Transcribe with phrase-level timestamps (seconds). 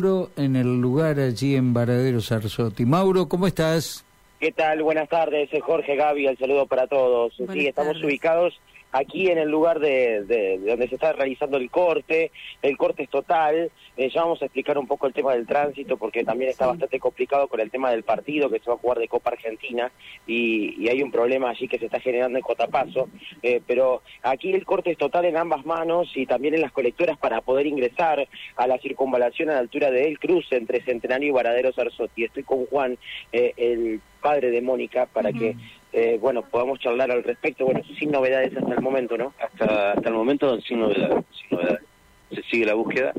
[0.00, 2.86] Mauro en el lugar allí en Varadero Sarzotti.
[2.86, 4.04] Mauro, ¿cómo estás?
[4.38, 4.80] ¿Qué tal?
[4.80, 7.32] Buenas tardes, Jorge Gaby, el saludo para todos.
[7.52, 8.54] sí, estamos ubicados
[8.92, 12.30] aquí en el lugar de, donde se está realizando el corte,
[12.62, 15.96] el corte es total, eh, ya vamos a explicar un poco el tema del tránsito
[15.96, 18.98] porque también está bastante complicado con el tema del partido que se va a jugar
[18.98, 19.90] de Copa Argentina
[20.26, 23.10] y, hay un problema allí que se está generando en Cotapaso,
[23.42, 27.18] eh, pero aquí el corte es total en ambas manos y también en las colectoras
[27.18, 28.26] para poder ingresar
[28.56, 32.24] a la circunvalación a la altura de El Cruz entre Centenario y Varadero Sarzotti.
[32.24, 32.96] Estoy con Juan,
[33.32, 35.56] eh, el padre de Mónica, para que
[35.92, 39.32] eh, bueno, podamos charlar al respecto, bueno, sin novedades hasta el momento, ¿no?
[39.40, 41.82] Hasta, hasta el momento sin novedades, sin novedades.
[42.30, 43.12] Se sigue la búsqueda,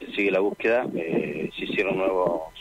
[0.00, 2.52] se sigue la búsqueda, eh, se hicieron nuevos,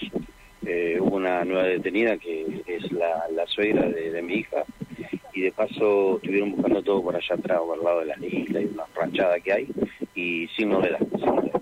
[0.66, 4.64] eh, hubo una nueva detenida que es la, suegra de, mi hija,
[5.34, 8.62] y de paso estuvieron buscando todo por allá atrás, por el lado de la isla
[8.62, 9.68] y una ranchada que hay,
[10.16, 11.53] y sin novedades, sin novedades.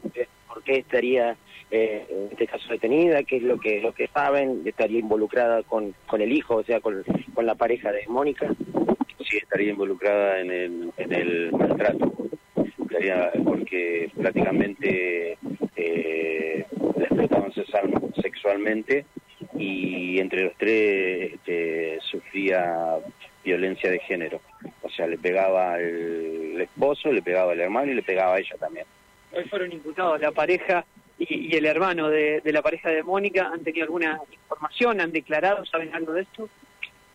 [0.71, 1.35] ¿Por qué estaría
[1.70, 5.94] eh, en este caso detenida, qué es lo que lo que saben, estaría involucrada con,
[6.08, 8.47] con el hijo, o sea, con, con la pareja de Mónica.
[9.30, 12.13] Sí, estaría involucrada en el, en el maltrato,
[12.80, 15.38] estaría, porque prácticamente
[15.75, 17.52] eh, la explotaban
[18.22, 19.06] sexualmente
[19.58, 22.95] y entre los tres este, sufría
[23.44, 24.39] violencia de género.
[24.83, 28.56] O sea, le pegaba al esposo, le pegaba al hermano y le pegaba a ella
[28.58, 28.81] también.
[29.34, 30.86] Hoy fueron imputados la pareja
[31.18, 35.94] y, el hermano de, la pareja de Mónica han tenido alguna información, han declarado, saben
[35.94, 36.50] algo de esto?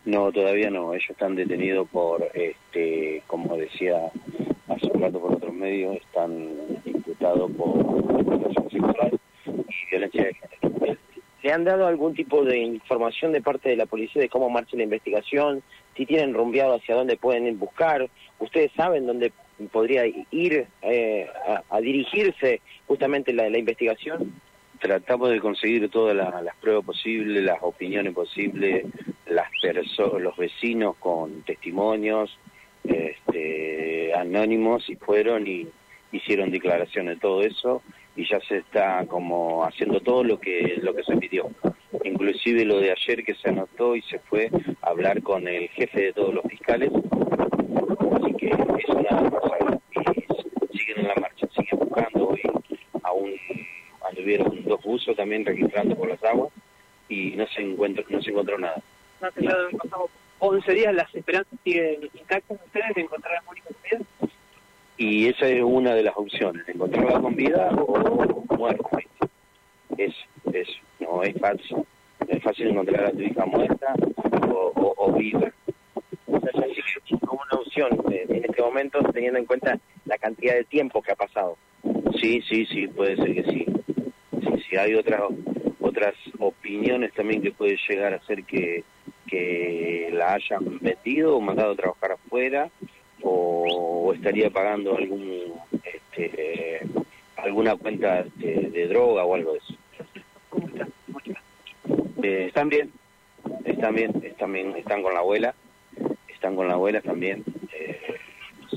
[0.05, 0.93] No, todavía no.
[0.93, 3.97] Ellos están detenidos por, este, como decía
[4.69, 6.49] hace un rato por otros medios, están
[6.85, 10.97] imputados por violación sexual y violencia de género.
[11.43, 14.75] ¿Le han dado algún tipo de información de parte de la policía de cómo marcha
[14.75, 15.61] la investigación?
[15.95, 18.09] Si tienen rumbeado hacia dónde pueden buscar.
[18.39, 19.31] ¿Ustedes saben dónde
[19.71, 21.27] podría ir eh,
[21.69, 24.33] a, dirigirse justamente la, la investigación?
[24.79, 28.85] Tratamos de conseguir todas las pruebas posibles, las opiniones posibles,
[29.25, 29.47] las
[30.19, 32.37] los vecinos con testimonios
[32.83, 35.67] este, anónimos y fueron y
[36.11, 37.81] hicieron declaraciones de todo eso
[38.15, 41.49] y ya se está como haciendo todo lo que lo que se pidió
[42.03, 44.49] inclusive lo de ayer que se anotó y se fue
[44.81, 46.91] a hablar con el jefe de todos los fiscales
[47.77, 49.57] así que es una cosa
[50.71, 53.33] y siguen en la marcha siguen buscando y aún
[54.07, 56.51] anduvieron dos buzos también registrando por las aguas
[57.09, 58.81] y no se encuentra no se encontró nada.
[59.21, 62.59] No, han pasado 11 días las esperanzas siguen intactas.
[62.65, 64.05] Ustedes de encontrar a Mónica con vida
[64.97, 68.97] y esa es una de las opciones encontrarla con vida o muerta.
[69.97, 70.13] Es
[70.53, 70.67] es
[70.99, 71.85] no es fácil
[72.27, 73.93] es fácil encontrar a tu hija muerta
[74.49, 75.51] o, o, viva
[76.27, 81.11] como una opción eh, en este momento teniendo en cuenta la cantidad de tiempo que
[81.11, 81.57] ha pasado.
[82.19, 83.65] Sí sí sí puede ser que sí.
[84.41, 85.21] Sí, sí hay otras
[85.79, 88.83] otras opiniones también que puede llegar a ser que
[89.27, 92.69] que la hayan metido o mandado a trabajar afuera
[93.21, 96.81] o, estaría pagando algún este,
[97.35, 99.73] alguna cuenta de, droga o algo de eso.
[102.23, 102.91] Eh, están bien,
[103.65, 105.53] están bien, están bien, están con la abuela,
[106.37, 107.43] están con la abuela también.
[107.73, 107.99] Eh,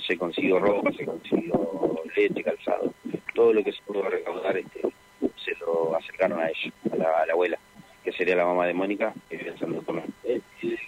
[0.07, 2.93] se consiguió ropa, se consiguió leche, calzado,
[3.35, 4.81] todo lo que se pudo recaudar este,
[5.45, 7.59] se lo acercaron a ella, a la, abuela,
[8.03, 9.55] que sería la mamá de Mónica, que vive
[10.25, 10.43] El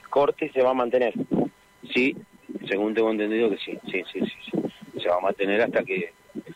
[0.08, 1.12] corte se va a mantener.
[1.92, 2.16] Sí,
[2.66, 6.12] según tengo entendido que sí, sí, sí, sí, se va a mantener hasta que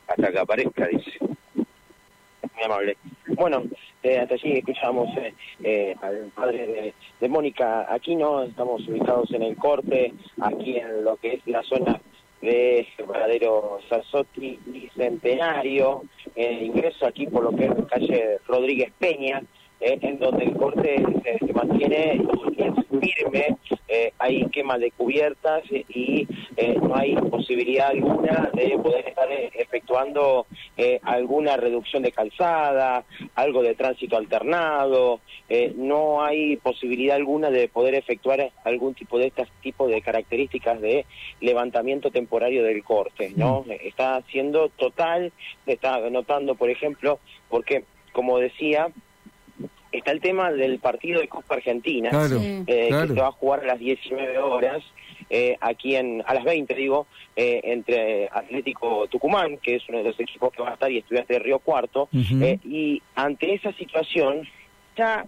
[0.08, 1.12] hasta que aparezca, dice.
[1.20, 2.96] Muy amable.
[3.28, 3.64] Bueno,
[4.06, 9.56] eh, hasta allí escuchamos eh, eh, al padre de, Mónica Aquino, estamos ubicados en el
[9.56, 12.00] corte, aquí en lo que es la zona
[12.40, 16.04] de verdadero Sarsotti Bicentenario,
[16.36, 19.42] ingreso aquí por lo que es la calle Rodríguez Peña,
[19.80, 22.20] en donde el corte se, mantiene
[22.56, 23.56] y es firme,
[23.88, 26.26] eh, hay quema de cubiertas y
[26.56, 30.46] eh, no hay posibilidad alguna de poder estar eh, efectuando
[31.02, 33.04] alguna reducción de calzada,
[33.34, 35.20] algo de tránsito alternado,
[35.76, 41.06] no hay posibilidad alguna de poder efectuar algún tipo de estas tipos de características de
[41.40, 43.64] levantamiento temporario del corte, ¿no?
[43.66, 43.72] Mm.
[43.84, 45.32] Está siendo total,
[45.66, 48.88] está notando, por ejemplo, porque como decía,
[50.06, 53.66] está el tema del partido de Copa Argentina, eh, que se va a jugar a
[53.66, 54.84] las 19 horas,
[55.28, 60.04] eh, aquí en, a las 20 digo, eh, entre Atlético Tucumán, que es uno de
[60.04, 64.46] los equipos que va a estar, y Estudiantes de Río Cuarto, y ante esa situación
[64.96, 65.26] ya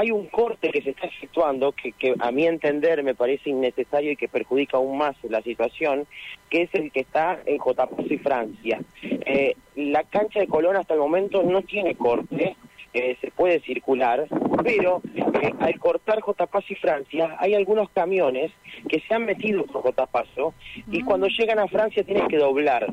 [0.00, 4.12] hay un corte que se está efectuando que, que a mi entender me parece innecesario
[4.12, 6.06] y que perjudica aún más la situación,
[6.48, 7.88] que es el que está en J.
[8.08, 8.80] y Francia.
[9.02, 12.56] Eh, la cancha de Colón hasta el momento no tiene corte,
[12.92, 14.26] eh, se puede circular,
[14.62, 16.48] pero eh, al cortar J.
[16.68, 18.50] y Francia hay algunos camiones
[18.88, 20.06] que se han metido por J.
[20.06, 20.54] Paso
[20.90, 22.92] y cuando llegan a Francia tienen que doblar.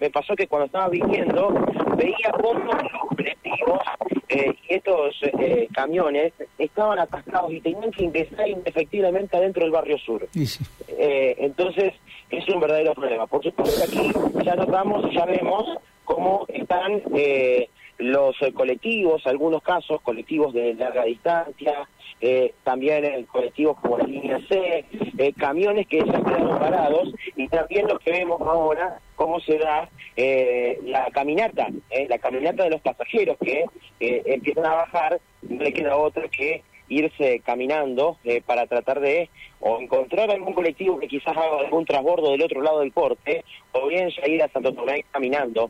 [0.00, 1.54] me pasó que cuando estaba viniendo
[1.96, 3.80] veía cómo los colectivos
[4.28, 9.98] eh, y estos eh, camiones estaban atascados y tenían que ingresar indefectiblemente adentro del barrio
[9.98, 10.28] sur.
[10.88, 11.94] Eh, entonces,
[12.30, 13.26] es un verdadero problema.
[13.26, 14.12] Por supuesto, aquí
[14.44, 15.64] ya notamos y ya vemos
[16.04, 17.02] cómo están
[18.12, 21.88] los colectivos, algunos casos, colectivos de larga distancia,
[22.64, 24.84] también colectivos como la línea C,
[25.36, 30.78] camiones que ya quedaron parados y también lo que vemos ahora cómo se da eh,
[30.84, 33.64] la caminata, eh, la caminata de los pasajeros que
[34.00, 38.16] eh, empiezan a bajar, no le queda otra que irse caminando
[38.46, 39.28] para tratar de
[39.60, 43.88] o encontrar algún colectivo que quizás haga algún transbordo del otro lado del corte, o
[43.88, 45.68] bien ya ir a Santo Tomé caminando,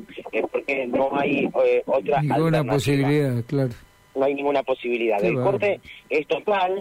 [0.51, 1.49] porque no hay
[1.87, 3.71] otra ninguna posibilidad, claro.
[4.15, 5.23] No hay ninguna posibilidad.
[5.23, 6.81] el corte es total,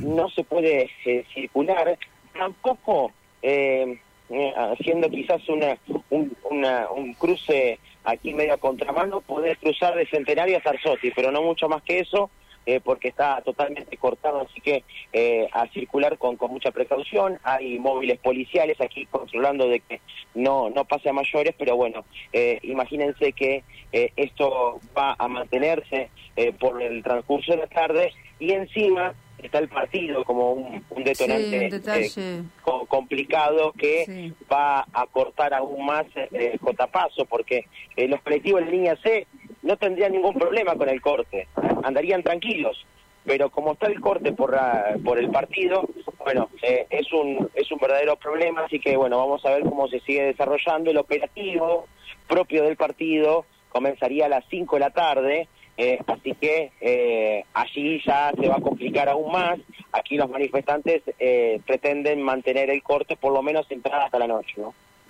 [0.00, 0.90] no se puede
[1.34, 1.98] circular,
[2.32, 3.12] tampoco
[3.42, 3.98] eh,
[4.30, 5.78] eh, haciendo quizás una
[6.10, 11.42] un, un cruce aquí medio a contramano, poder cruzar de Centenario a Sarzotti, pero no
[11.42, 12.30] mucho más que eso,
[12.68, 14.84] eh, porque está totalmente cortado, así que
[15.14, 17.38] eh, a circular con, con mucha precaución.
[17.42, 20.02] Hay móviles policiales aquí controlando de que
[20.34, 22.04] no, no pase a mayores, pero bueno,
[22.62, 26.10] imagínense que esto va a mantenerse
[26.60, 28.12] por el transcurso de la tarde.
[28.38, 32.42] Y encima está el partido como un, detonante eh,
[32.88, 37.66] complicado que va a cortar aún más el eh, J-Paso, porque
[37.96, 39.26] eh, los colectivos de línea C
[39.62, 41.48] no tendrían ningún problema con el corte,
[41.88, 42.86] andarían tranquilos.
[43.24, 44.56] Pero como está el corte por,
[45.04, 45.86] por el partido,
[46.24, 50.00] bueno, es, un, es un verdadero problema, así que bueno, vamos a ver cómo se
[50.00, 51.86] sigue desarrollando el operativo
[52.26, 58.02] propio del partido, comenzaría a las 5 de la tarde, eh, así que eh, allí
[58.04, 59.58] ya se va a complicar aún más.
[59.92, 64.54] Aquí los manifestantes eh, pretenden mantener el corte por lo menos entrada hasta la noche,
[64.56, 64.74] ¿no?